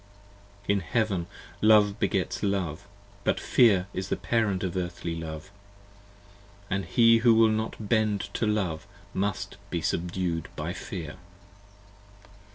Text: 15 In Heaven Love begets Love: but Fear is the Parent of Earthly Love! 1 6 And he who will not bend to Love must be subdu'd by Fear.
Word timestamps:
15 0.63 0.75
In 0.75 0.79
Heaven 0.81 1.27
Love 1.61 1.99
begets 1.99 2.41
Love: 2.41 2.87
but 3.23 3.39
Fear 3.39 3.85
is 3.93 4.09
the 4.09 4.15
Parent 4.15 4.63
of 4.63 4.75
Earthly 4.75 5.15
Love! 5.15 5.43
1 5.43 5.43
6 5.43 5.51
And 6.71 6.85
he 6.85 7.17
who 7.19 7.35
will 7.35 7.49
not 7.51 7.75
bend 7.87 8.33
to 8.33 8.47
Love 8.47 8.87
must 9.13 9.57
be 9.69 9.79
subdu'd 9.79 10.47
by 10.55 10.73
Fear. 10.73 11.17